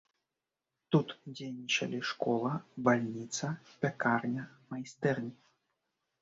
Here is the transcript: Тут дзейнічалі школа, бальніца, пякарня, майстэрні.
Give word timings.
Тут 0.93 1.07
дзейнічалі 1.35 1.99
школа, 2.11 2.51
бальніца, 2.87 3.45
пякарня, 3.85 4.43
майстэрні. 4.73 5.33